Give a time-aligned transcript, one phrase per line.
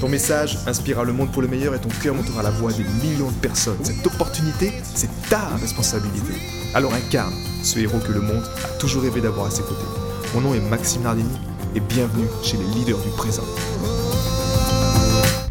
[0.00, 2.84] Ton message inspirera le monde pour le meilleur et ton cœur montera la voix des
[2.84, 3.82] millions de personnes.
[3.82, 6.34] Cette opportunité, c'est ta responsabilité.
[6.74, 9.86] Alors incarne ce héros que le monde a toujours rêvé d'avoir à ses côtés.
[10.34, 11.38] Mon nom est Maxime Nardini
[11.74, 13.44] et bienvenue chez les leaders du présent.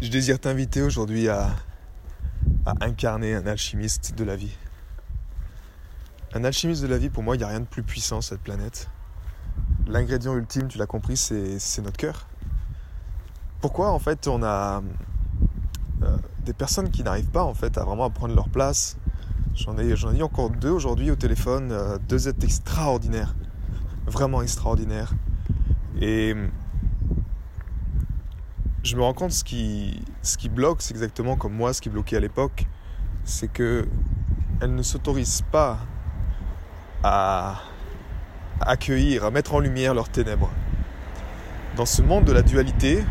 [0.00, 1.48] Je désire t'inviter aujourd'hui à,
[2.66, 4.56] à incarner un alchimiste de la vie.
[6.34, 8.34] Un alchimiste de la vie, pour moi, il n'y a rien de plus puissant sur
[8.34, 8.88] cette planète.
[9.88, 12.28] L'ingrédient ultime, tu l'as compris, c'est notre cœur.
[13.60, 14.82] Pourquoi en fait on a
[16.02, 18.96] euh, des personnes qui n'arrivent pas en fait à vraiment prendre leur place?
[19.54, 23.34] J'en ai, eu encore deux aujourd'hui au téléphone, euh, deux êtres extraordinaires,
[24.06, 25.14] vraiment extraordinaires.
[26.00, 26.34] Et
[28.82, 31.88] je me rends compte ce qui, ce qui bloque, c'est exactement comme moi, ce qui
[31.88, 32.66] bloquait à l'époque,
[33.24, 33.88] c'est que
[34.60, 35.78] elles ne s'autorisent pas
[37.02, 37.62] à
[38.60, 40.50] accueillir, à mettre en lumière leurs ténèbres.
[41.76, 43.04] Dans ce monde de la dualité,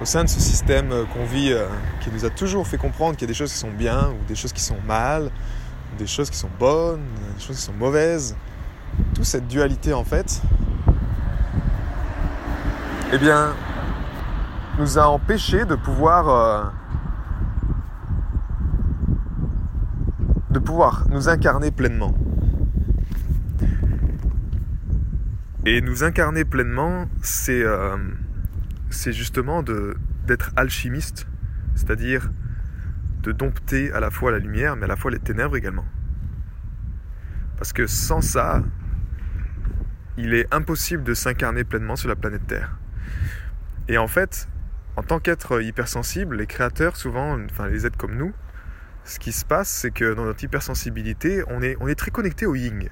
[0.00, 1.66] au sein de ce système euh, qu'on vit, euh,
[2.00, 4.24] qui nous a toujours fait comprendre qu'il y a des choses qui sont bien ou
[4.28, 5.30] des choses qui sont mal,
[5.98, 7.04] des choses qui sont bonnes,
[7.36, 8.36] des choses qui sont mauvaises,
[9.14, 10.42] toute cette dualité en fait,
[13.12, 13.54] eh bien,
[14.78, 16.64] nous a empêché de pouvoir, euh,
[20.50, 22.14] de pouvoir nous incarner pleinement.
[25.64, 27.64] Et nous incarner pleinement, c'est
[28.96, 31.26] c'est justement d'être alchimiste,
[31.74, 32.30] c'est-à-dire
[33.22, 35.84] de dompter à la fois la lumière, mais à la fois les ténèbres également.
[37.58, 38.62] Parce que sans ça,
[40.16, 42.76] il est impossible de s'incarner pleinement sur la planète Terre.
[43.88, 44.48] Et en fait,
[44.96, 48.32] en tant qu'être hypersensible, les créateurs, souvent, enfin les êtres comme nous,
[49.04, 52.46] ce qui se passe, c'est que dans notre hypersensibilité, on est, on est très connecté
[52.46, 52.88] au yin.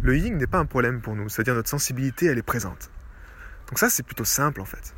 [0.00, 2.90] Le yin n'est pas un problème pour nous, c'est-à-dire notre sensibilité, elle est présente.
[3.68, 4.94] Donc ça, c'est plutôt simple en fait.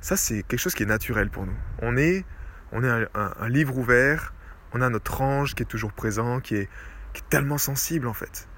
[0.00, 1.56] Ça, c'est quelque chose qui est naturel pour nous.
[1.82, 2.24] On est,
[2.72, 4.32] on est un, livre ouvert,
[4.72, 6.68] on a notre ange qui est toujours présent, qui est,
[7.28, 8.48] tellement sensible en fait.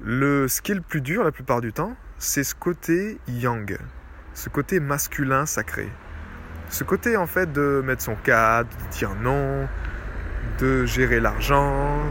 [0.00, 3.78] Le, ce qui est le plus dur la plupart du temps, c'est ce côté yang,
[4.34, 5.88] ce côté masculin sacré.
[6.70, 9.68] Ce côté en fait de mettre son cadre, de dire non,
[10.58, 12.02] de gérer l'argent,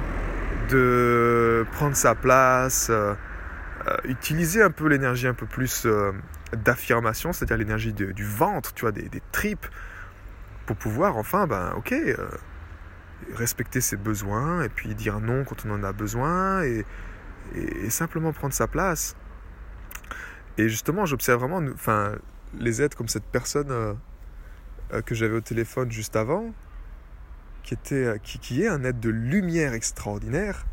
[0.69, 3.15] de prendre sa place, euh,
[3.87, 6.11] euh, utiliser un peu l'énergie un peu plus euh,
[6.55, 9.67] d'affirmation, c'est-à-dire l'énergie du ventre, tu vois, des, tripes,
[10.65, 12.29] pour pouvoir enfin, ben ok, euh,
[13.33, 16.85] respecter ses besoins et puis dire non quand on en a besoin et,
[17.89, 19.15] simplement prendre sa place.
[20.57, 22.15] Et justement, j'observe vraiment, enfin,
[22.59, 23.93] les êtres comme cette personne euh,
[24.93, 26.53] euh, que j'avais au téléphone juste avant,
[27.63, 30.65] qui, était, qui, qui est un être de lumière extraordinaire,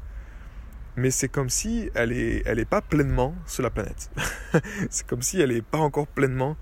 [0.97, 4.11] mais c'est comme si elle n'est elle est pas pleinement sur la planète.
[4.91, 6.57] c'est comme si elle n'est pas encore pleinement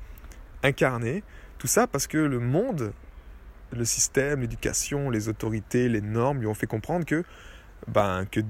[0.62, 1.22] incarnée.
[1.58, 2.92] Tout ça parce que le monde,
[3.72, 7.24] le système, l'éducation, les autorités, les normes lui ont fait comprendre que,
[7.86, 8.40] ben, que,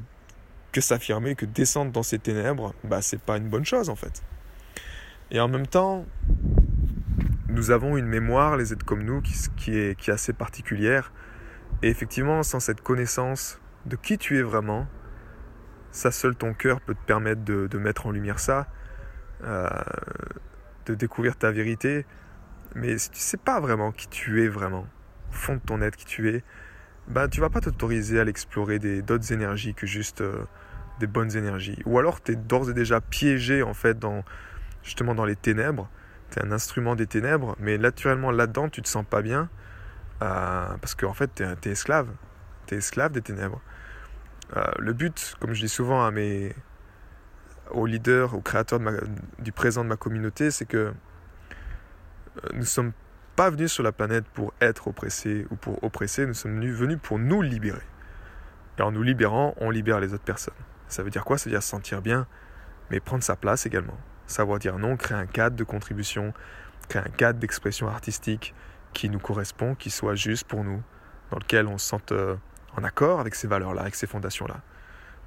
[0.73, 4.23] que s'affirmer, que descendre dans ces ténèbres, ben, c'est pas une bonne chose en fait.
[5.31, 6.07] Et en même temps,
[7.49, 11.13] nous avons une mémoire, les êtres comme nous, qui, qui, est, qui est assez particulière.
[11.83, 14.87] Et effectivement, sans cette connaissance de qui tu es vraiment,
[15.95, 18.67] ça seul ton cœur peut te permettre de, mettre en lumière ça,
[19.45, 19.69] euh,
[20.87, 22.05] de découvrir ta vérité.
[22.75, 24.87] Mais si tu sais pas vraiment qui tu es vraiment,
[25.31, 26.43] au fond de ton être qui tu es,
[27.07, 30.45] ben tu vas pas t'autoriser à l'explorer d'autres énergies que juste euh,
[30.99, 31.81] des bonnes énergies.
[31.87, 34.25] Ou alors tu es d'ores et déjà piégé en fait dans
[34.83, 35.89] justement dans les ténèbres.
[36.31, 39.49] Tu es un instrument des ténèbres, mais naturellement là-dedans tu te sens pas bien
[40.23, 42.09] euh, parce qu'en fait tu es, esclave.
[42.67, 43.61] Tu es esclave des ténèbres.
[44.57, 46.55] Euh, le but, comme je dis souvent à mes,
[47.71, 48.81] aux leaders, aux créateurs
[49.39, 50.93] du présent de ma communauté, c'est que euh,
[52.53, 52.93] nous ne sommes
[53.37, 57.19] pas venus sur la planète pour être oppressés ou pour oppresser, nous sommes venus pour
[57.19, 57.83] nous libérer.
[58.79, 60.55] Et en nous libérant, on libère les autres personnes.
[60.89, 61.39] Ça veut dire quoi?
[61.39, 62.27] Ça veut dire se sentir bien,
[62.91, 63.99] mais prendre sa place également.
[64.27, 66.33] Savoir dire non, créer un cadre de contribution,
[66.89, 68.55] créer un cadre d'expression artistique
[68.93, 70.83] qui nous correspond, qui soit juste pour nous,
[71.31, 72.37] dans lequel on se sente euh,
[72.77, 74.61] en accord avec ces valeurs-là, avec ces fondations-là.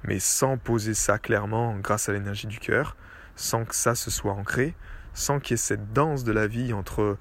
[0.04, 2.96] Mais sans poser ça clairement grâce à l'énergie du cœur,
[3.36, 4.74] sans que ça se soit ancré,
[5.14, 7.16] sans qu'il y ait cette danse de la vie entre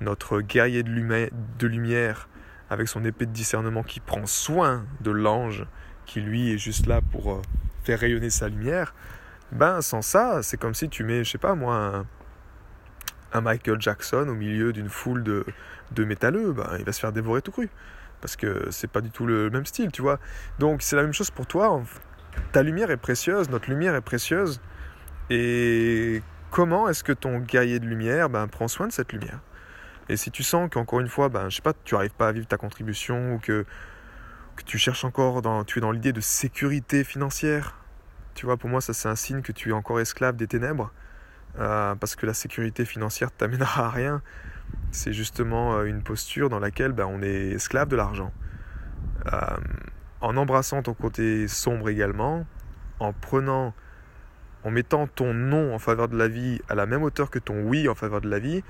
[0.00, 2.28] notre guerrier de lumière
[2.70, 5.66] avec son épée de discernement qui prend soin de l'ange
[6.04, 7.42] qui lui est juste là pour euh,
[7.84, 8.94] faire rayonner sa lumière,
[9.52, 12.04] ben sans ça, c'est comme si tu mets, je sais pas moi,
[13.32, 15.44] un, Michael Jackson au milieu d'une foule de,
[15.92, 17.68] de métalleux, ben, il va se faire dévorer tout cru.
[18.20, 20.18] Parce que c'est pas du tout le même style, tu vois.
[20.58, 21.82] Donc c'est la même chose pour toi.
[22.52, 24.60] Ta lumière est précieuse, notre lumière est précieuse.
[25.30, 29.40] Et comment est-ce que ton guerrier de lumière ben, prend soin de cette lumière?
[30.08, 32.32] Et si tu sens qu'encore une fois, ben, je sais pas, tu n'arrives pas à
[32.32, 33.64] vivre ta contribution ou que,
[34.54, 37.74] que tu cherches encore, tu es dans l'idée de sécurité financière,
[38.34, 40.92] tu vois, pour moi, ça c'est un signe que tu es encore esclave des ténèbres.
[41.58, 44.22] Euh, parce que la sécurité financière ne t'amènera à rien.
[44.90, 48.32] C'est justement euh, une posture dans laquelle ben, on est esclave de l'argent.
[49.32, 49.38] Euh,
[50.20, 52.46] en embrassant ton côté sombre également,
[53.00, 53.74] en prenant
[54.64, 57.62] en mettant ton non en faveur de la vie à la même hauteur que ton
[57.62, 58.64] oui en faveur de la vie,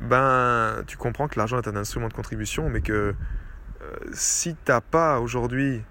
[0.00, 3.14] ben tu comprends que l'argent est un instrument de contribution, mais que
[3.82, 5.82] euh, si tu n'as pas aujourd'hui,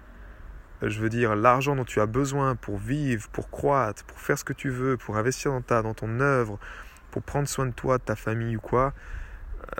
[0.82, 4.44] je veux dire, l'argent dont tu as besoin pour vivre, pour croître, pour faire ce
[4.44, 6.58] que tu veux, pour investir dans, ta, dans ton œuvre,
[7.10, 8.94] pour prendre soin de toi, de ta famille ou quoi,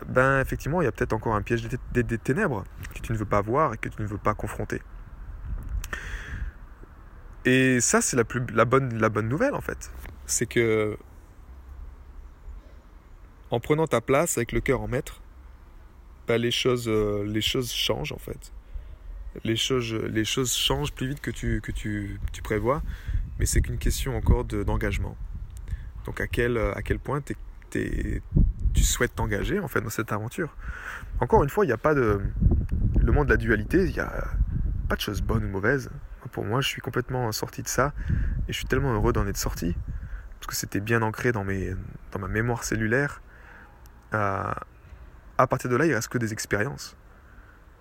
[0.07, 2.65] ben effectivement, il y a peut-être encore un piège des, ténèbres
[2.95, 4.81] que tu ne veux pas voir et que tu ne veux pas confronter.
[7.45, 9.91] Et ça, c'est la, plus, la, bonne, la bonne nouvelle en fait.
[10.27, 10.97] C'est que
[13.51, 15.21] en prenant ta place avec le cœur en maître,
[16.29, 18.53] bah, les, choses, euh, les choses changent en fait.
[19.45, 22.83] Les choses, les choses changent plus vite que tu, que tu, tu prévois,
[23.39, 25.17] mais c'est qu'une question encore d'engagement.
[26.05, 28.23] Donc à quel, à quel point tu
[28.85, 30.57] souhaites t'engager en fait dans cette aventure.
[31.21, 32.21] Encore une fois, il n'y a pas de...
[33.01, 34.25] Le monde de la dualité, il n'y a
[34.89, 35.91] pas de choses bonnes ou mauvaises.
[36.33, 37.93] Pour moi, je suis complètement sorti de ça
[38.49, 39.75] et je suis tellement heureux d'en être sorti
[40.41, 41.75] parce que c'était bien ancré dans, mes,
[42.13, 43.21] dans ma mémoire cellulaire.
[44.13, 46.97] À partir de là, il reste que des expériences.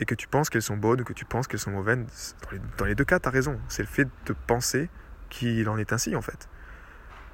[0.02, 2.36] Et que tu penses qu'elles sont bonnes ou que tu penses qu'elles sont mauvaises,
[2.78, 3.60] dans les, deux cas, tu as raison.
[3.68, 4.90] C'est le fait de penser
[5.30, 6.48] qu'il en est ainsi, en fait.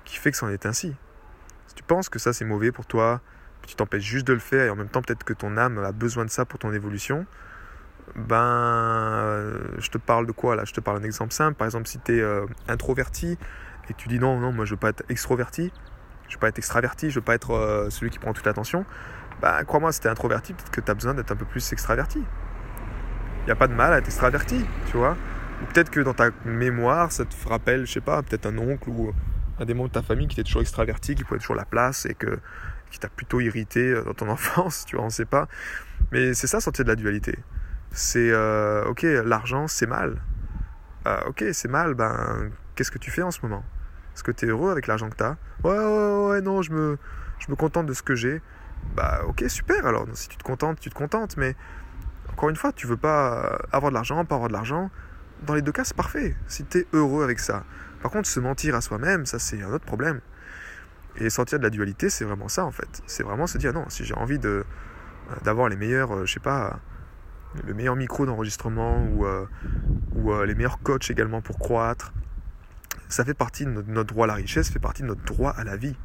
[0.04, 0.96] Qui fait que ça en est ainsi.
[1.68, 3.22] Si tu penses que ça c'est mauvais pour toi,
[3.66, 5.92] tu t'empêches juste de le faire et en même temps peut-être que ton âme a
[5.92, 7.26] besoin de ça pour ton évolution,
[8.16, 10.64] ben, euh, je te parle de quoi là?
[10.66, 11.56] Je te parle d'un exemple simple.
[11.56, 13.38] Par exemple, si tu es euh, introverti
[13.90, 15.72] et tu dis non, non, moi je veux pas être extroverti,
[16.28, 18.86] je veux pas être extraverti, je veux pas être euh, celui qui prend toute l'attention,
[19.42, 21.72] ben crois-moi, si tu es introverti, peut-être que tu as besoin d'être un peu plus
[21.72, 22.24] extraverti.
[23.42, 25.16] Il n'y a pas de mal à être extraverti, tu vois?
[25.62, 28.90] Ou peut-être que dans ta mémoire, ça te rappelle, je sais pas, peut-être un oncle
[28.90, 29.14] ou
[29.60, 32.06] un des membres de ta famille qui était toujours extraverti, qui prenait toujours la place
[32.06, 32.40] et que,
[32.92, 35.48] qui t'a plutôt irrité dans ton enfance, tu vois, on sait pas.
[36.12, 37.40] Mais c'est ça, sortir de la dualité
[37.96, 40.22] c'est euh, ok, l'argent c'est mal.
[41.08, 43.64] Euh, ok, c'est mal, ben qu'est-ce que tu fais en ce moment?
[44.14, 46.72] Est-ce que tu es heureux avec l'argent que tu as ouais, ouais, ouais, non, je
[46.72, 46.98] me,
[47.40, 48.42] je me contente de ce que j'ai.
[48.96, 51.56] Bah ok, super alors, si tu te contentes, tu te contentes, mais
[52.32, 54.90] encore une fois, tu veux pas avoir de l'argent, pas avoir de l'argent.
[55.44, 57.64] Dans les deux cas, c'est parfait, si tu es heureux avec ça.
[58.06, 60.22] Par contre, se mentir à soi-même, ça c'est un autre problème.
[61.16, 63.02] Et sortir de la dualité, c'est vraiment ça en fait.
[63.08, 64.64] C'est vraiment se dire non, si j'ai envie de
[65.44, 66.80] d'avoir les meilleurs, euh, je sais pas,
[67.66, 69.48] le meilleur micro d'enregistrement ou, euh,
[70.14, 72.14] ou euh, les meilleurs coachs également pour croître.
[73.10, 75.64] Ça fait partie de notre, droit à la richesse, fait partie de notre droit à
[75.64, 75.98] la vie.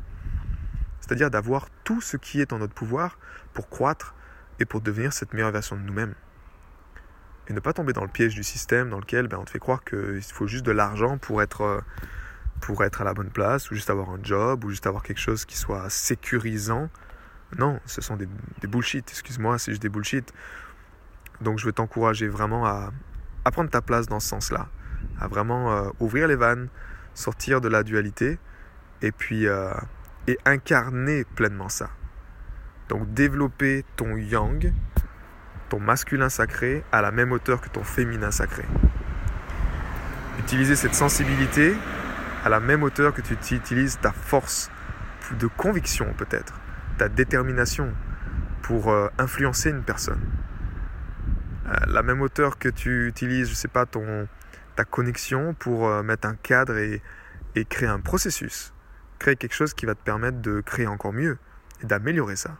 [1.02, 3.18] C'est-à-dire d'avoir tout ce qui est en notre pouvoir
[3.52, 4.14] pour croître
[4.58, 6.14] et pour devenir cette meilleure version de nous-mêmes.
[7.50, 9.58] Et ne pas tomber dans le piège du système dans lequel ben, on te fait
[9.58, 11.80] croire qu'il faut juste de l'argent pour être, euh,
[12.60, 15.18] pour être à la bonne place, ou juste avoir un job, ou juste avoir quelque
[15.18, 16.88] chose qui soit sécurisant.
[17.58, 18.28] Non, ce sont des,
[18.60, 20.32] des bullshit, excuse-moi, c'est juste des bullshit.
[21.40, 22.92] Donc je veux t'encourager vraiment à,
[23.50, 24.68] prendre ta place dans ce sens-là,
[25.18, 26.68] à vraiment euh, ouvrir les vannes,
[27.14, 28.38] sortir de la dualité
[29.02, 29.74] et puis euh,
[30.28, 31.90] et incarner pleinement ça.
[32.88, 34.72] Donc développer ton yang,
[35.70, 38.64] ton masculin sacré à la même hauteur que ton féminin sacré.
[40.38, 41.74] Utiliser cette sensibilité
[42.44, 44.70] à la même hauteur que tu utilises ta force
[45.38, 46.54] de conviction peut-être,
[46.98, 47.94] ta détermination
[48.62, 50.20] pour euh, influencer une personne.
[51.66, 54.26] Euh, la même hauteur que tu utilises, je sais pas, ton,
[54.76, 57.02] ta connexion pour euh, mettre un cadre et,
[57.68, 58.72] créer un processus.
[59.18, 61.38] Créer quelque chose qui va te permettre de créer encore mieux
[61.82, 62.56] et d'améliorer ça.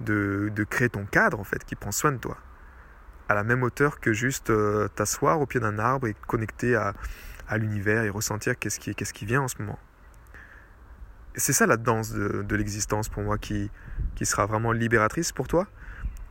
[0.00, 2.36] De, créer ton cadre, en fait, qui prend soin de toi.
[3.28, 6.76] À la même hauteur que juste euh, t'asseoir au pied d'un arbre et te connecter
[6.76, 6.94] à,
[7.56, 9.78] l'univers et ressentir qu'est-ce qui, qu'est-ce qui vient en ce moment.
[11.36, 13.70] c'est ça la danse de, l'existence pour moi qui,
[14.16, 15.68] qui sera vraiment libératrice pour toi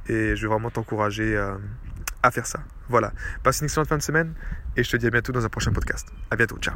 [0.07, 1.55] et je vais vraiment t'encourager euh,
[2.24, 2.60] à faire ça.
[2.89, 3.13] Voilà.
[3.43, 4.34] Passe une excellente fin de semaine
[4.75, 6.07] et je te dis à bientôt dans un prochain podcast.
[6.29, 6.57] À bientôt.
[6.57, 6.75] Ciao.